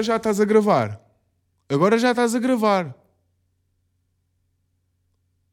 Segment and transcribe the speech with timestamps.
[0.00, 1.00] Agora, já estás a gravar.
[1.68, 2.94] Agora já estás a gravar.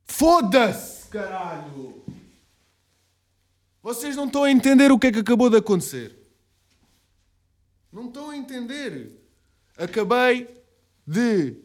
[0.06, 2.02] Foda-se, caralho!
[3.84, 6.16] Vocês não estão a entender o que é que acabou de acontecer.
[7.92, 9.12] Não estão a entender.
[9.78, 10.48] Acabei
[11.06, 11.58] de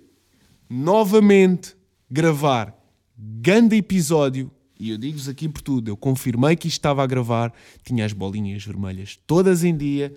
[0.68, 1.76] novamente
[2.10, 2.76] gravar
[3.16, 7.54] grande episódio e eu digo-vos aqui por tudo, eu confirmei que isto estava a gravar,
[7.84, 10.12] tinha as bolinhas vermelhas todas em dia,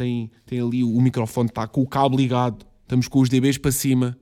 [0.00, 3.70] tem, tem ali o microfone, está com o cabo ligado, estamos com os DBs para
[3.70, 4.16] cima.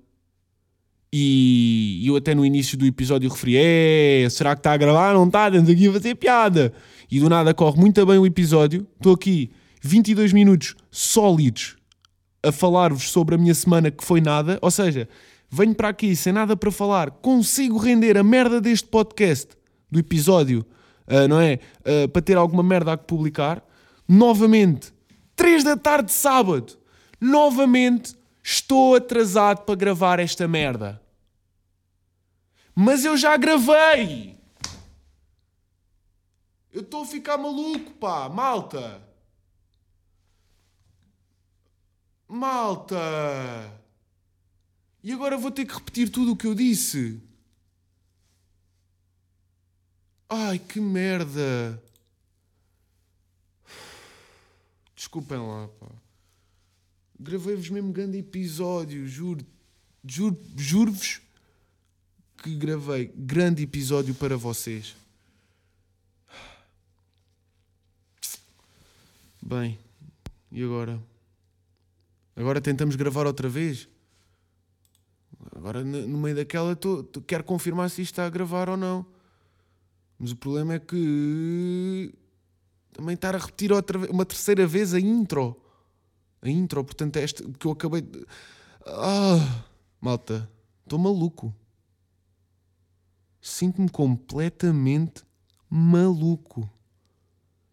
[1.12, 5.14] E eu até no início do episódio referi: é, será que está a gravar?
[5.14, 6.72] Não está, estamos aqui a fazer piada.
[7.08, 8.86] E do nada corre muito bem o episódio.
[8.96, 11.76] Estou aqui 22 minutos sólidos
[12.42, 14.58] a falar-vos sobre a minha semana que foi nada.
[14.60, 15.08] Ou seja,
[15.48, 19.46] venho para aqui sem nada para falar, consigo render a merda deste podcast,
[19.88, 20.66] do episódio,
[21.06, 21.60] uh, não é?
[21.80, 23.64] Uh, para ter alguma merda a publicar.
[24.06, 24.92] Novamente,
[25.38, 26.76] 3 da tarde de sábado,
[27.20, 31.00] novamente estou atrasado para gravar esta merda.
[32.74, 34.36] Mas eu já gravei!
[36.72, 39.00] Eu estou a ficar maluco, pá, malta!
[42.26, 42.98] Malta!
[45.04, 47.22] E agora vou ter que repetir tudo o que eu disse.
[50.28, 51.80] Ai, que merda!
[54.98, 55.86] Desculpem lá, pá.
[57.20, 59.46] Gravei-vos mesmo grande episódio, juro.
[60.04, 61.20] Juro, juro-vos
[62.42, 64.96] que gravei grande episódio para vocês.
[69.40, 69.78] Bem,
[70.50, 71.00] e agora?
[72.34, 73.88] Agora tentamos gravar outra vez?
[75.54, 79.06] Agora, no meio daquela, tô, tô, quero confirmar se isto está a gravar ou não.
[80.18, 82.12] Mas o problema é que
[82.98, 85.56] também estar a repetir outra uma terceira vez a intro.
[86.42, 88.26] A intro, portanto, é esta que eu acabei de.
[88.84, 89.64] Ah,
[90.00, 90.50] malta,
[90.82, 91.54] estou maluco.
[93.40, 95.22] Sinto-me completamente
[95.70, 96.68] maluco.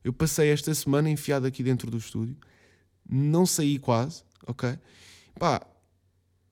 [0.03, 2.37] Eu passei esta semana enfiado aqui dentro do estúdio,
[3.09, 4.77] não saí quase, ok?
[5.39, 5.65] Pá,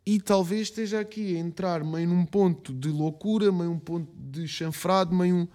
[0.04, 4.48] e talvez esteja aqui a entrar meio num ponto de loucura, meio um ponto de
[4.48, 5.48] chanfrado, meio um.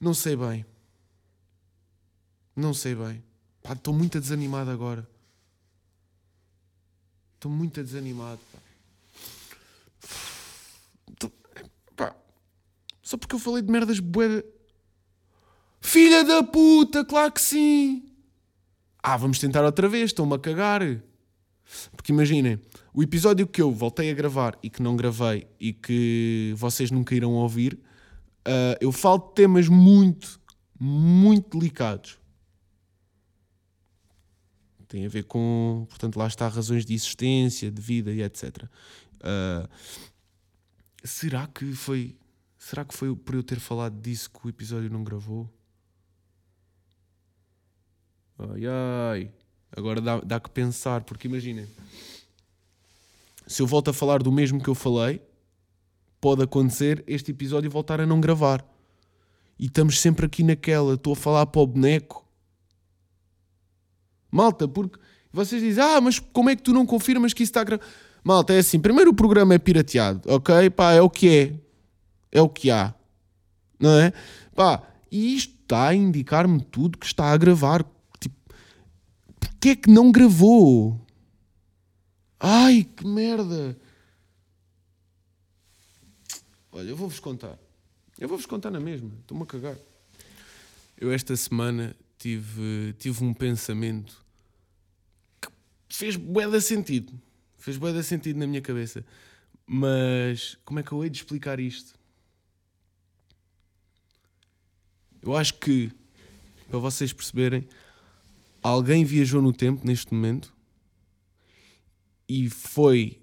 [0.00, 0.64] Não sei bem.
[2.60, 3.24] Não sei bem.
[3.62, 5.08] Pá, estou muito desanimado agora.
[7.34, 8.38] Estou muito desanimado.
[11.18, 11.30] Pá.
[11.96, 12.16] pá.
[13.02, 14.44] Só porque eu falei de merdas bué.
[15.80, 18.04] Filha da puta, claro que sim!
[19.02, 20.82] Ah, vamos tentar outra vez, estão-me a cagar.
[21.96, 22.60] Porque imaginem,
[22.92, 27.14] o episódio que eu voltei a gravar e que não gravei e que vocês nunca
[27.14, 27.72] irão ouvir,
[28.46, 30.38] uh, eu falo de temas muito,
[30.78, 32.19] muito delicados
[34.90, 38.64] tem a ver com, portanto, lá está razões de existência, de vida e etc.
[38.64, 38.68] Uh,
[39.22, 39.68] ah,
[41.04, 42.16] será que foi,
[42.58, 45.48] será que foi por eu ter falado disso que o episódio não gravou?
[48.36, 49.32] Ai ai,
[49.76, 51.68] agora dá, dá que pensar, porque imaginem,
[53.46, 55.22] se eu volto a falar do mesmo que eu falei,
[56.20, 58.66] pode acontecer este episódio voltar a não gravar.
[59.56, 62.28] E estamos sempre aqui naquela, estou a falar para o boneco
[64.30, 64.98] Malta, porque
[65.32, 67.88] vocês dizem, ah, mas como é que tu não confirmas que isso está gravado?
[68.22, 70.70] Malta, é assim, primeiro o programa é pirateado, ok?
[70.70, 71.54] Pá, é o que é.
[72.30, 72.94] É o que há.
[73.78, 74.12] Não é?
[74.54, 77.84] Pá, e isto está a indicar-me tudo que está a gravar.
[78.18, 78.36] Tipo,
[79.38, 81.00] porquê é que não gravou?
[82.38, 83.76] Ai, que merda.
[86.72, 87.58] Olha, eu vou-vos contar.
[88.18, 89.10] Eu vou-vos contar na mesma.
[89.20, 89.76] Estou-me a cagar.
[90.98, 94.24] Eu esta semana tive, tive um pensamento
[95.40, 95.48] que
[95.88, 97.18] fez bué sentido.
[97.56, 99.04] Fez bué sentido na minha cabeça.
[99.66, 101.98] Mas como é que eu hei de explicar isto?
[105.22, 105.90] Eu acho que,
[106.68, 107.66] para vocês perceberem,
[108.62, 110.54] alguém viajou no tempo neste momento
[112.28, 113.20] e foi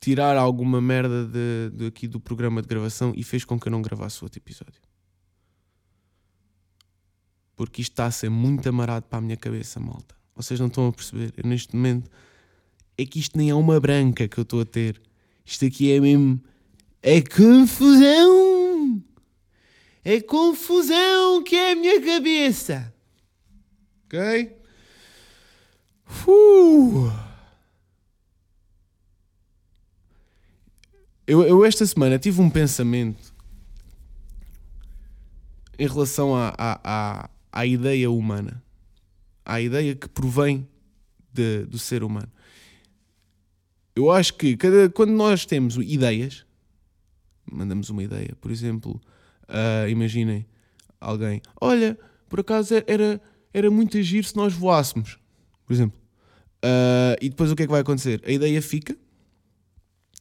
[0.00, 3.72] tirar alguma merda de, de aqui do programa de gravação e fez com que eu
[3.72, 4.87] não gravasse outro episódio
[7.58, 10.14] porque isto está a ser muito amarado para a minha cabeça, malta.
[10.36, 11.34] Vocês não estão a perceber.
[11.36, 12.08] Eu, neste momento,
[12.96, 15.02] é que isto nem é uma branca que eu estou a ter.
[15.44, 16.40] Isto aqui é mesmo.
[17.02, 19.02] É confusão!
[20.04, 22.94] É confusão que é a minha cabeça!
[24.06, 24.56] Ok?
[26.28, 27.10] Uh.
[31.26, 33.34] Eu, eu esta semana tive um pensamento
[35.76, 38.62] em relação a, a, à ideia humana,
[39.44, 40.66] à ideia que provém
[41.32, 42.30] de, do ser humano.
[43.94, 46.44] eu acho que cada, quando nós temos ideias,
[47.50, 49.00] mandamos uma ideia, por exemplo,
[49.48, 50.46] uh, imaginem
[51.00, 51.98] alguém, olha,
[52.28, 53.20] por acaso era,
[53.52, 55.18] era muito agir se nós voássemos,
[55.66, 55.98] por exemplo.
[56.64, 58.22] Uh, e depois o que é que vai acontecer?
[58.26, 58.96] A ideia fica,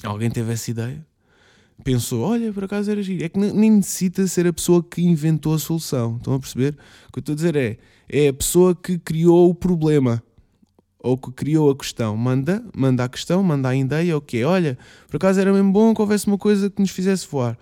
[0.04, 1.06] alguém teve essa ideia,
[1.84, 3.24] pensou, olha, por acaso era giro.
[3.24, 6.18] É que nem necessita ser a pessoa que inventou a solução.
[6.18, 6.76] Estão a perceber?
[7.08, 7.78] O que eu estou a dizer é,
[8.10, 10.22] é a pessoa que criou o problema
[11.00, 12.18] ou que criou a questão.
[12.18, 14.78] Manda, manda a questão, manda a ideia, o que Olha,
[15.08, 17.58] por acaso era mesmo bom que houvesse uma coisa que nos fizesse voar.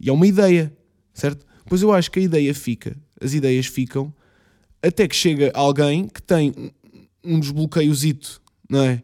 [0.00, 0.72] E é uma ideia,
[1.12, 1.44] certo?
[1.66, 4.14] Pois eu acho que a ideia fica, as ideias ficam,
[4.82, 6.72] até que chega alguém que tem
[7.24, 9.02] um desbloqueiozito, não é?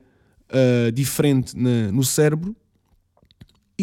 [0.49, 2.55] Uh, diferente na, no cérebro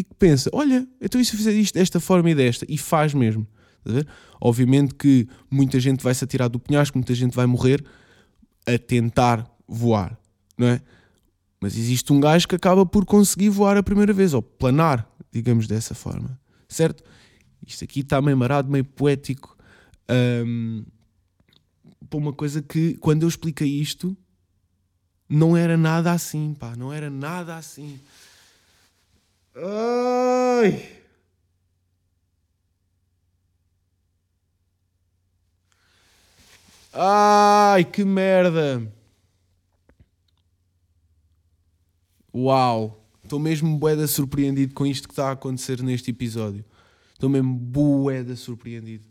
[0.00, 2.66] e que pensa: olha, então e se eu fizer isto desta forma e desta?
[2.68, 3.46] E faz mesmo.
[4.40, 7.84] Obviamente que muita gente vai se atirar do penhasco, muita gente vai morrer
[8.66, 10.18] a tentar voar,
[10.56, 10.80] não é?
[11.60, 15.66] Mas existe um gajo que acaba por conseguir voar a primeira vez, ou planar, digamos
[15.66, 16.38] dessa forma,
[16.68, 17.02] certo?
[17.66, 19.56] Isto aqui está meio marado, meio poético.
[20.10, 20.84] Um,
[22.08, 24.16] para uma coisa que, quando eu expliquei isto,
[25.28, 28.00] não era nada assim, pá, não era nada assim.
[29.54, 31.00] Ai!
[36.92, 38.92] Ai, que merda!
[42.34, 43.04] Uau!
[43.22, 46.64] Estou mesmo boeda surpreendido com isto que está a acontecer neste episódio.
[47.12, 49.06] Estou mesmo boeda surpreendido.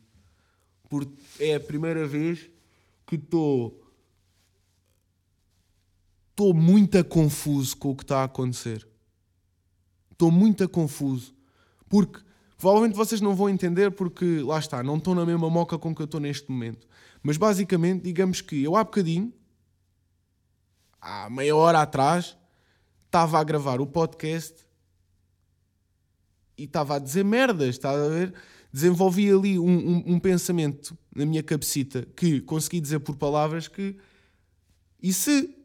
[0.89, 2.50] Porque é a primeira vez
[3.06, 3.81] que estou.
[6.31, 8.88] Estou muito confuso com o que está a acontecer.
[10.19, 11.33] Estou muito confuso.
[11.88, 12.19] Porque
[12.57, 16.01] provavelmente vocês não vão entender porque, lá está, não estou na mesma moca com que
[16.01, 16.86] eu estou neste momento.
[17.24, 19.33] Mas basicamente, digamos que eu há bocadinho,
[21.00, 22.38] há meia hora atrás,
[23.06, 24.68] estava a gravar o podcast
[26.57, 28.33] e estava a dizer merdas, está a ver?
[28.74, 33.95] Desenvolvi ali um, um, um, pensamento na minha cabecita que consegui dizer por palavras que
[35.01, 35.56] e se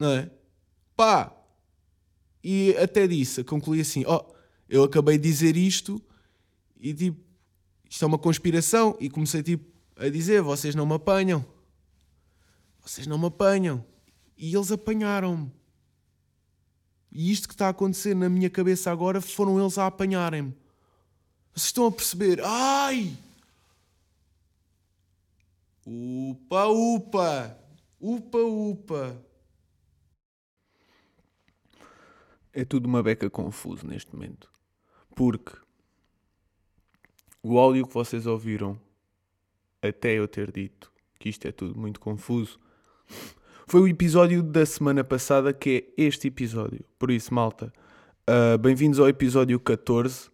[0.00, 0.30] não é?
[0.96, 1.35] Pá!
[2.48, 4.34] E até disse, concluí assim: Ó, oh,
[4.68, 6.00] eu acabei de dizer isto
[6.78, 7.20] e tipo,
[7.90, 8.96] isto é uma conspiração.
[9.00, 9.64] E comecei tipo
[9.96, 11.44] a dizer: vocês não me apanham,
[12.80, 13.84] vocês não me apanham.
[14.38, 15.50] E eles apanharam-me.
[17.10, 20.54] E isto que está a acontecer na minha cabeça agora foram eles a apanharem-me.
[21.52, 22.40] Vocês estão a perceber?
[22.44, 23.12] Ai!
[25.84, 27.58] Upa, upa!
[28.00, 29.25] Upa, upa!
[32.58, 34.50] É tudo uma beca confuso neste momento.
[35.14, 35.52] Porque
[37.42, 38.80] o áudio que vocês ouviram
[39.82, 42.58] até eu ter dito que isto é tudo muito confuso
[43.66, 46.82] foi o episódio da semana passada, que é este episódio.
[46.98, 47.70] Por isso, malta,
[48.26, 50.30] uh, bem-vindos ao episódio 14.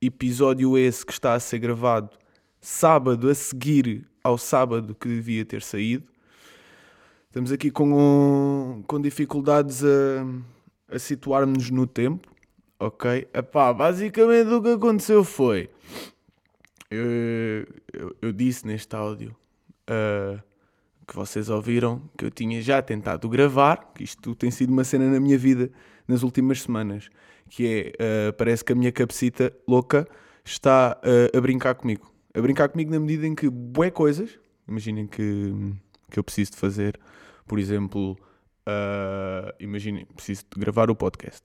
[0.00, 2.16] Episódio esse que está a ser gravado
[2.62, 6.08] sábado a seguir ao sábado que devia ter saído.
[7.26, 10.24] Estamos aqui com, um, com dificuldades a,
[10.94, 12.30] a situar-nos no tempo.
[12.78, 13.28] Ok?
[13.32, 15.70] Epá, basicamente o que aconteceu foi.
[16.90, 19.34] Eu, eu, eu disse neste áudio.
[19.88, 20.40] Uh,
[21.06, 25.10] que vocês ouviram, que eu tinha já tentado gravar, que isto tem sido uma cena
[25.10, 25.70] na minha vida
[26.08, 27.10] nas últimas semanas,
[27.48, 30.08] que é, uh, parece que a minha cabecita louca
[30.44, 32.12] está uh, a brincar comigo.
[32.34, 35.74] A brincar comigo na medida em que bué coisas, imaginem que,
[36.10, 36.98] que eu preciso de fazer,
[37.46, 38.16] por exemplo,
[38.68, 41.44] uh, imaginem, preciso de gravar o podcast.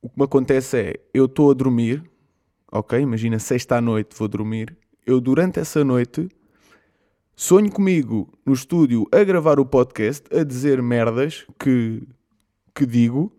[0.00, 2.02] O que me acontece é, eu estou a dormir,
[2.70, 3.00] ok?
[3.00, 4.76] Imagina sexta à noite vou dormir,
[5.06, 6.28] eu durante essa noite
[7.40, 12.02] Sonho comigo no estúdio a gravar o podcast, a dizer merdas que,
[12.74, 13.32] que digo,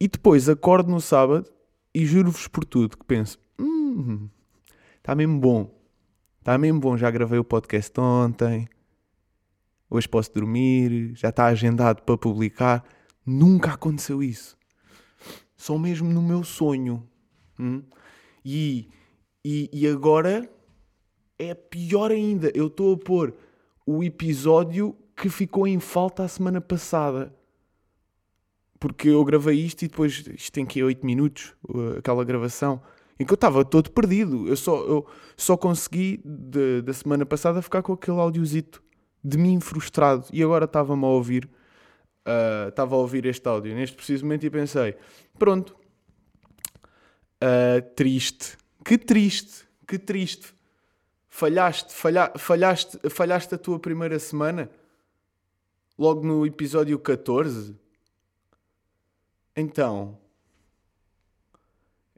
[0.00, 1.48] e depois acordo no sábado
[1.94, 4.28] e juro-vos por tudo que penso: hum,
[5.16, 5.72] mesmo bom,
[6.40, 6.96] está mesmo bom.
[6.96, 8.68] Já gravei o podcast ontem,
[9.90, 12.84] hoje posso dormir, já está agendado para publicar.
[13.24, 14.56] Nunca aconteceu isso.
[15.56, 17.06] Só mesmo no meu sonho.
[17.58, 17.82] Hum?
[18.44, 18.88] E,
[19.44, 20.48] e, e agora
[21.38, 22.50] é pior ainda.
[22.54, 23.34] Eu estou a pôr
[23.86, 27.34] o episódio que ficou em falta a semana passada.
[28.78, 31.52] Porque eu gravei isto e depois isto tem que 8 minutos,
[31.98, 32.80] aquela gravação,
[33.18, 34.46] em que eu estava todo perdido.
[34.46, 38.80] Eu só, eu só consegui de, da semana passada ficar com aquele audiozito
[39.22, 40.26] de mim frustrado.
[40.32, 41.48] E agora estava-me a ouvir,
[42.26, 44.96] uh, estava a ouvir este áudio neste preciso momento e pensei:
[45.38, 45.76] pronto,
[47.42, 50.58] uh, triste, que triste, que triste
[51.38, 54.68] falhaste, falha, falhaste, falhaste a tua primeira semana,
[55.96, 57.76] logo no episódio 14,
[59.54, 60.18] Então,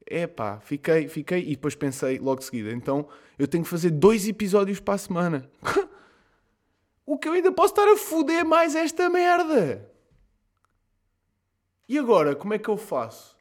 [0.06, 4.26] epá, fiquei, fiquei e depois pensei logo de seguida, então eu tenho que fazer dois
[4.26, 5.50] episódios para a semana.
[7.10, 9.90] o que eu ainda posso estar a foder mais esta merda?
[11.88, 13.36] E agora, como é que eu faço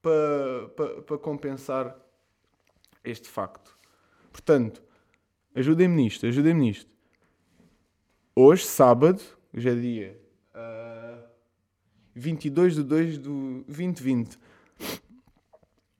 [0.00, 1.98] para, para, para compensar
[3.02, 3.76] este facto?
[4.30, 4.80] Portanto,
[5.56, 6.88] ajudem-me nisto, ajudem-me nisto.
[8.32, 9.20] Hoje, sábado,
[9.52, 10.20] hoje é dia
[10.54, 11.28] uh,
[12.14, 14.38] 22 de 2 do 2020.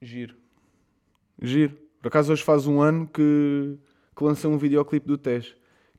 [0.01, 0.37] Giro.
[1.41, 1.77] Giro.
[2.01, 3.77] Por acaso hoje faz um ano que,
[4.15, 5.57] que lancei um videoclipe do Tesh,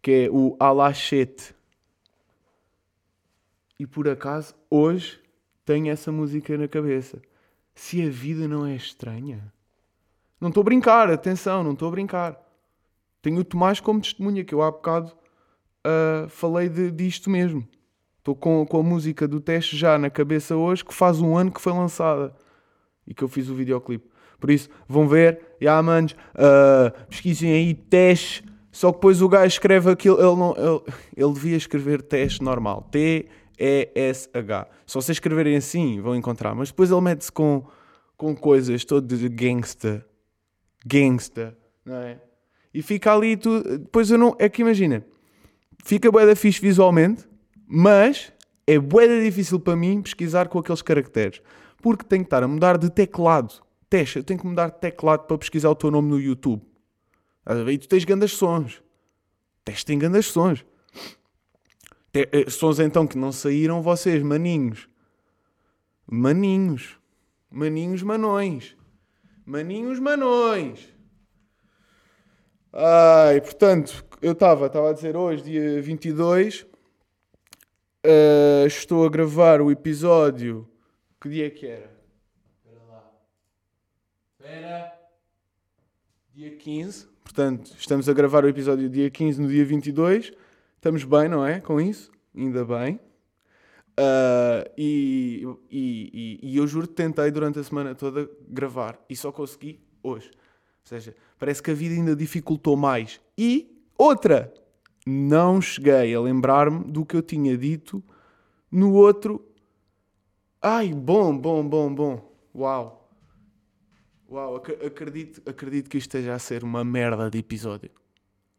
[0.08, 1.54] que é o Alachete.
[3.78, 5.20] E por acaso, hoje,
[5.66, 7.20] tenho essa música na cabeça.
[7.74, 9.52] Se a vida não é estranha.
[10.40, 12.40] Não estou a brincar, atenção, não estou a brincar.
[13.20, 15.12] Tenho o Tomás como testemunha, que eu há bocado
[15.86, 17.68] uh, falei de, disto mesmo.
[18.16, 21.52] Estou com, com a música do teste já na cabeça hoje, que faz um ano
[21.52, 22.34] que foi lançada
[23.06, 24.08] e que eu fiz o videoclipe.
[24.40, 28.48] Por isso, vão ver, e yeah, manos, uh, pesquisem aí teste.
[28.78, 30.80] Só que depois o gajo escreve aquilo, ele, não, ele,
[31.16, 34.68] ele devia escrever teste normal, T-E-S-H.
[34.87, 36.54] Se vocês escreverem assim, vão encontrar.
[36.54, 37.66] Mas depois ele mete-se com,
[38.16, 40.06] com coisas todo de gangsta,
[40.87, 42.20] gangsta, não é?
[42.73, 43.78] E fica ali tudo.
[43.78, 44.37] Depois eu não.
[44.38, 45.04] É que imagina,
[45.85, 47.28] fica bué da fixe visualmente,
[47.66, 48.32] mas
[48.64, 51.42] é bué difícil para mim pesquisar com aqueles caracteres.
[51.82, 53.54] Porque tenho que estar a mudar de teclado.
[53.90, 56.62] Teste, eu tenho que mudar de teclado para pesquisar o teu nome no YouTube.
[57.48, 58.82] E tu tens grandes sons.
[59.64, 60.64] Teste tem grandes sons.
[62.12, 64.88] Te eh, sons então que não saíram vocês, maninhos.
[66.06, 66.98] Maninhos.
[67.50, 68.76] Maninhos manões.
[69.46, 70.92] Maninhos manões.
[72.70, 76.66] Ai, portanto, eu estava, a dizer hoje, dia 22,
[78.04, 80.70] uh, estou a gravar o episódio.
[81.20, 81.90] Que dia é que era?
[82.62, 83.10] Espera lá.
[84.38, 84.98] Espera.
[86.34, 87.08] Dia 15.
[87.28, 90.32] Portanto, estamos a gravar o episódio dia 15 no dia 22.
[90.76, 91.61] Estamos bem, não é?
[91.61, 92.11] Com isso?
[92.35, 92.99] Ainda bem.
[94.00, 99.14] Uh, e, e, e, e, eu juro que tentei durante a semana toda gravar e
[99.14, 100.30] só consegui hoje.
[100.30, 103.20] Ou seja, parece que a vida ainda dificultou mais.
[103.37, 104.50] E outra,
[105.06, 108.02] não cheguei a lembrar-me do que eu tinha dito
[108.73, 109.44] no outro.
[110.62, 112.32] Ai, bom, bom, bom, bom.
[112.54, 112.97] Uau.
[114.30, 117.90] Uau, acredito, acredito que isto esteja a ser uma merda de episódio.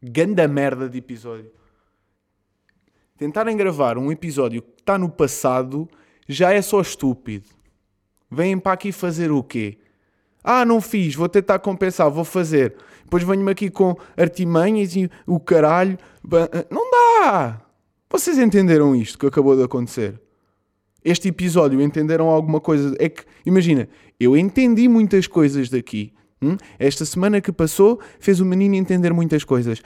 [0.02, 1.52] Ganda merda de episódio.
[3.16, 5.88] Tentarem gravar um episódio que está no passado
[6.28, 7.46] já é só estúpido.
[8.28, 9.78] Vêm para aqui fazer o quê?
[10.42, 12.76] Ah, não fiz, vou tentar compensar, vou fazer.
[13.04, 15.96] Depois venho-me aqui com artimanhas e o caralho.
[16.68, 17.60] Não dá!
[18.10, 20.20] Vocês entenderam isto que acabou de acontecer?
[21.04, 22.94] Este episódio entenderam alguma coisa?
[22.98, 23.88] É que, imagina,
[24.18, 26.12] eu entendi muitas coisas daqui.
[26.42, 26.56] Hum?
[26.78, 29.82] Esta semana que passou fez o menino entender muitas coisas.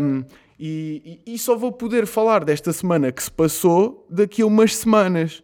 [0.00, 0.24] Um,
[0.58, 4.76] e, e, e só vou poder falar desta semana que se passou daqui a umas
[4.76, 5.42] semanas.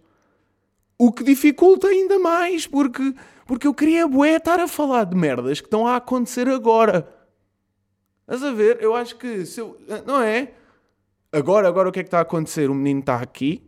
[0.98, 3.14] O que dificulta ainda mais, porque
[3.46, 7.06] porque eu queria bué estar a falar de merdas que estão a acontecer agora.
[8.22, 8.78] Estás a ver?
[8.80, 9.76] Eu acho que se eu,
[10.06, 10.52] não é?
[11.30, 12.70] Agora, agora o que é que está a acontecer?
[12.70, 13.62] O menino está aqui,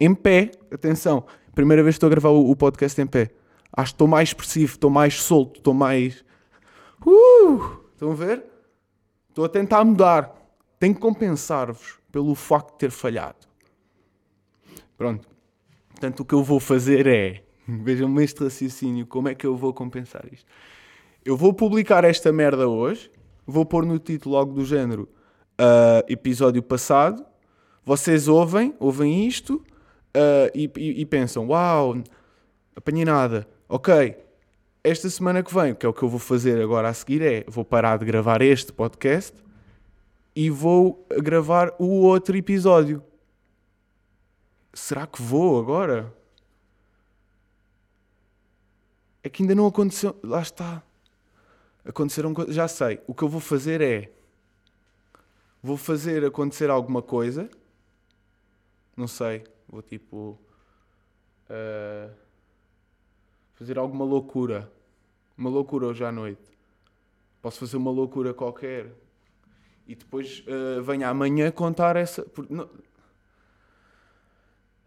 [0.00, 0.50] em pé.
[0.70, 1.24] Atenção,
[1.54, 3.30] primeira vez que estou a gravar o, o podcast em pé.
[3.72, 6.24] Acho que estou mais expressivo, estou mais solto, estou mais.
[7.04, 7.84] Uh!
[7.92, 8.44] Estão a ver?
[9.28, 10.34] Estou a tentar mudar.
[10.78, 13.46] Tenho que compensar-vos pelo facto de ter falhado.
[14.96, 15.28] Pronto.
[15.90, 19.74] Portanto, o que eu vou fazer é Vejam-me este raciocínio, como é que eu vou
[19.74, 20.46] compensar isto?
[21.24, 23.10] Eu vou publicar esta merda hoje,
[23.44, 25.08] vou pôr no título logo do género
[25.60, 27.24] uh, episódio passado.
[27.84, 29.64] Vocês ouvem, ouvem isto
[30.16, 32.02] uh, e, e, e, pensam: Uau,
[32.74, 33.46] apanhei nada.
[33.68, 34.16] Ok,
[34.82, 37.44] esta semana que vem, que é o que eu vou fazer agora a seguir, é
[37.46, 39.34] vou parar de gravar este podcast
[40.34, 43.02] e vou gravar o outro episódio.
[44.72, 46.12] Será que vou agora?
[49.26, 50.18] é que ainda não aconteceu.
[50.22, 50.82] Lá está.
[51.84, 52.54] Aconteceram coisas.
[52.54, 53.00] Já sei.
[53.06, 54.12] O que eu vou fazer é.
[55.62, 57.50] Vou fazer acontecer alguma coisa.
[58.96, 59.44] Não sei.
[59.68, 60.38] Vou tipo.
[61.48, 62.12] Uh,
[63.54, 64.70] fazer alguma loucura.
[65.36, 66.56] Uma loucura hoje à noite.
[67.42, 68.92] Posso fazer uma loucura qualquer.
[69.86, 72.26] E depois uh, venho amanhã contar essa.
[72.50, 72.68] Não...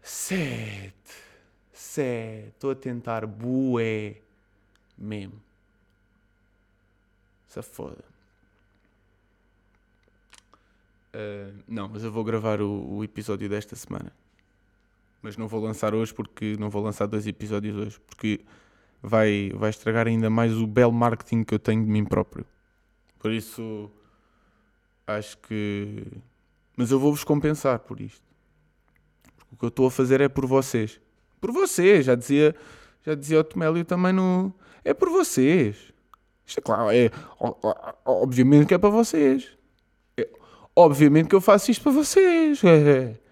[0.02, 0.92] Sete.
[1.72, 2.48] Sete.
[2.48, 3.26] Estou a tentar.
[3.26, 4.20] Bué
[4.96, 5.40] mesmo.
[7.48, 8.04] Se foda.
[11.12, 14.12] Uh, não, mas eu vou gravar o, o, episódio desta semana.
[15.22, 18.40] Mas não vou lançar hoje porque não vou lançar dois episódios hoje, porque
[19.02, 22.46] vai, vai estragar ainda mais o belo marketing que eu tenho de mim próprio.
[23.18, 23.90] Por isso,
[25.06, 26.06] acho que.
[26.76, 28.22] Mas eu vou-vos compensar por isto.
[29.36, 31.00] Porque o que eu estou a fazer é por vocês.
[31.40, 32.54] Por vocês, já dizia,
[33.04, 34.52] já dizia o Tomélio também no.
[34.84, 35.76] É por vocês.
[36.46, 37.10] Isto é claro, é,
[38.04, 39.56] obviamente que é para vocês.
[40.16, 40.28] É,
[40.74, 42.62] obviamente que eu faço isto para vocês.
[42.64, 43.18] É.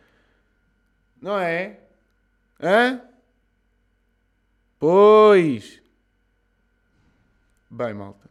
[1.20, 1.80] Não é?
[2.60, 3.02] Hã?
[4.78, 5.82] Pois.
[7.70, 8.30] Bem, malta.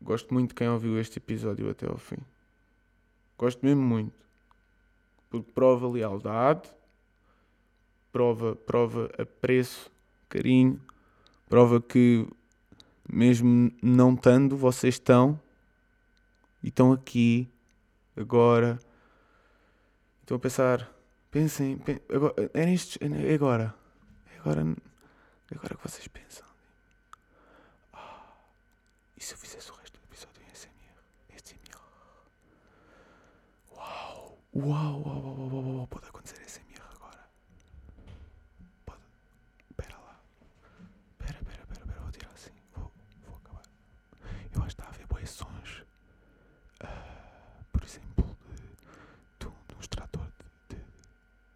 [0.00, 2.18] Gosto muito de quem ouviu este episódio até ao fim.
[3.36, 4.18] Gosto mesmo muito.
[5.30, 6.70] Porque prova lealdade,
[8.12, 9.90] prova, prova apreço,
[10.28, 10.80] carinho,
[11.48, 12.26] prova que
[13.10, 15.40] mesmo não estando, vocês estão
[16.62, 17.48] e estão aqui
[18.16, 18.78] agora
[20.28, 20.92] Estou a pensar,
[21.30, 23.74] pensem, pensem agora, é, nestes, é agora,
[24.26, 26.46] é agora, é agora que vocês pensam.
[27.94, 28.36] Ah,
[29.16, 31.00] e se eu fizesse o resto do episódio em SMR?
[31.42, 31.80] SMR.
[33.72, 37.26] Uau, uau, uau, uau, uau, uau, pode acontecer SMR agora.
[38.84, 39.00] Pode,
[39.70, 40.20] espera lá.
[41.12, 42.92] Espera, espera, espera, espera, vou tirar assim, vou,
[43.26, 43.62] vou acabar.
[44.54, 45.84] Eu acho que está a ver boas sons.
[46.84, 48.36] Uh, por exemplo,
[49.80, 50.26] extrator
[50.68, 50.82] de, de,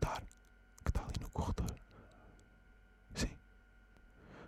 [0.00, 0.22] de ar
[0.84, 1.74] que está ali no corredor.
[3.14, 3.34] Sim.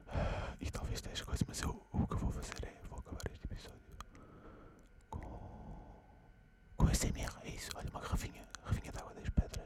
[0.09, 3.31] Uh, e talvez tenhas coisas, mas eu, o que eu vou fazer é vou acabar
[3.31, 3.97] este episódio
[5.11, 5.21] com.
[6.77, 7.33] com SMR.
[7.43, 7.71] É isso.
[7.77, 8.45] Olha, uma garrafinha.
[8.63, 9.65] Garrafinha de água das pedras.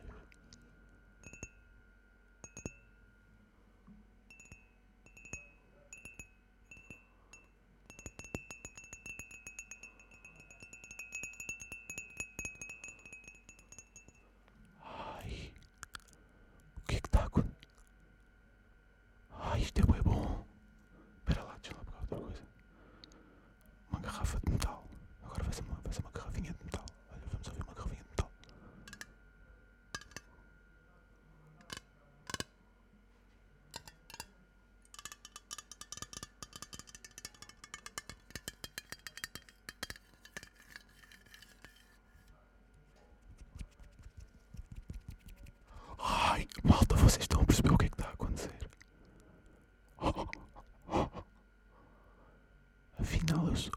[19.58, 20.44] isto é bem bom.
[21.18, 22.42] Espera lá, deixa lá pegar outra coisa.
[23.90, 24.84] Uma garrafa de metal.
[25.24, 26.84] Agora vai ser uma, vai ser uma garrafinha de metal.
[27.10, 28.30] Olha, vamos ouvir uma garrafinha de metal.
[46.00, 48.68] Ai, malta, vocês estão a perceber o que é que está a acontecer?
[52.98, 53.72] Afinal, eu sou.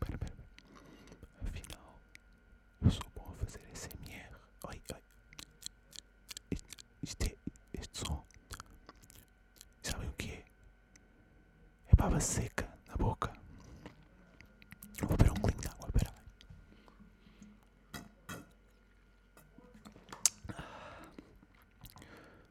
[0.00, 1.48] Pera, pera, pera.
[1.48, 1.98] Afinal,
[2.82, 4.36] eu sou bom a fazer SMR.
[4.68, 5.00] Oi, oi.
[6.50, 6.66] Este,
[7.02, 7.36] este, é,
[7.80, 8.24] este som.
[9.82, 10.44] Sabem o que é?
[11.88, 13.32] É baba seca na boca.
[15.00, 16.14] Vou beber um clinho de água, pera.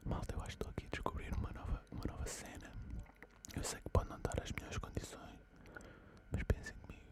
[0.04, 2.70] Malta, eu acho que estou aqui a descobrir uma nova, uma nova cena.
[3.56, 5.38] Eu sei que pode não dar as melhores condições,
[6.30, 7.06] mas pensem comigo.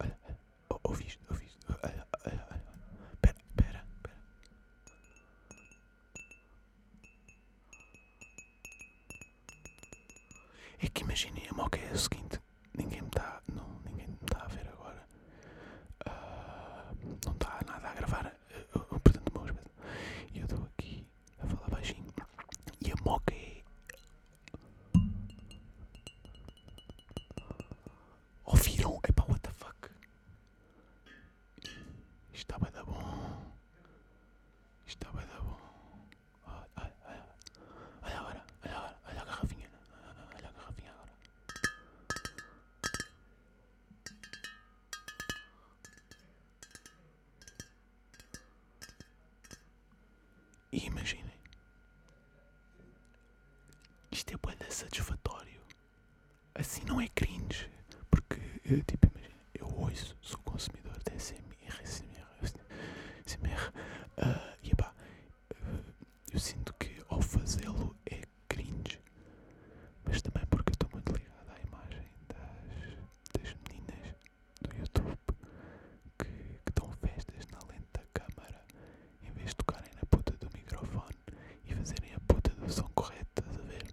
[0.00, 0.38] Olha, olha,
[0.84, 1.58] ouviste, ouviste.
[1.82, 2.62] Olha, olha, olha.
[3.22, 4.16] Pera, pera, pera.
[10.82, 12.25] É que imaginem, a moca é o seguinte:
[50.76, 51.32] E imaginem,
[54.12, 55.60] isto é boeda satisfatório.
[56.54, 57.70] Assim não é cringe.
[58.10, 62.26] Porque, eu, tipo, imagina, eu ouço, sou consumidor de SMR, SMR,
[63.24, 63.68] SMR,
[64.18, 64.92] uh, e epá,
[65.62, 65.94] uh,
[66.32, 69.00] eu sinto que ao fazê-lo é cringe.
[70.04, 74.14] Mas também porque eu estou muito ligado à imagem das, das meninas
[74.60, 75.18] do YouTube
[76.18, 76.26] que,
[76.64, 78.64] que dão festas na lente da câmara
[79.22, 81.16] em vez de tocarem na puta do microfone
[81.64, 83.84] e fazerem a puta do som correto, estás a ver?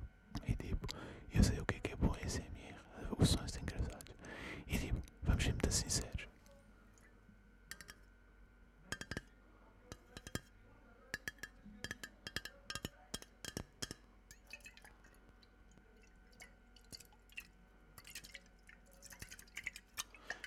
[0.47, 0.87] E tipo,
[1.33, 2.75] eu sei o que é que é bom SMR,
[3.17, 4.15] os sons engraçados.
[4.67, 5.01] E tipo,
[5.73, 6.27] muito sinceros.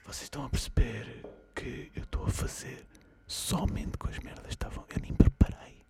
[0.04, 2.86] Vocês estão a perceber que eu estou a fazer
[3.26, 4.84] Somente com as merdas estavam.
[4.88, 5.82] Eu nem preparei.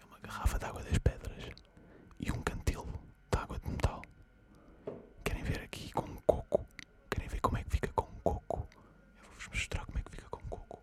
[0.00, 1.44] É uma garrafa de água das pedras
[2.18, 2.92] e um cantilo
[3.30, 4.02] de água de metal.
[5.24, 6.66] Querem ver aqui com um coco?
[7.10, 8.68] Querem ver como é que fica com um coco?
[9.18, 10.82] Eu vou-vos mostrar como é que fica com um coco.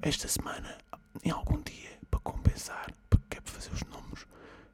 [0.11, 0.77] esta semana,
[1.23, 4.27] em algum dia, para compensar, porque quero fazer os números.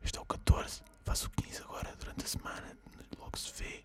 [0.03, 2.77] Este é o 14, faço o 15 agora durante a semana,
[3.19, 3.83] logo se vê.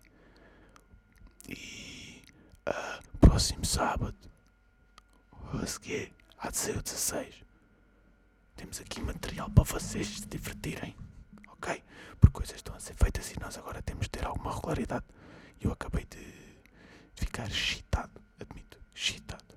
[1.47, 2.23] E
[2.65, 4.15] ah, próximo sábado,
[5.61, 7.35] a seguir, há de ser o 16.
[8.55, 10.95] Temos aqui material para vocês se divertirem
[11.63, 11.83] ok?
[12.19, 15.05] Porque coisas estão a ser feitas e nós agora temos de ter alguma regularidade.
[15.61, 16.33] Eu acabei de
[17.15, 18.77] ficar excitado, admito.
[18.95, 19.52] Excitado.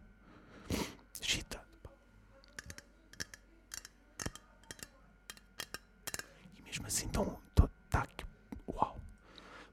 [6.97, 8.25] Assim, tão, tão, tá aqui.
[8.69, 8.97] Uau!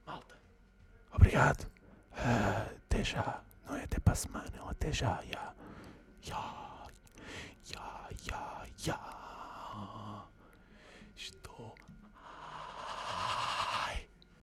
[0.05, 0.35] Malta,
[1.13, 1.65] obrigado.
[2.11, 3.41] Ah, até já.
[3.65, 5.21] Não é até para a semana, é até já.
[5.31, 5.53] Já.
[6.21, 6.87] Já.
[7.63, 8.09] Já.
[8.23, 8.52] Já.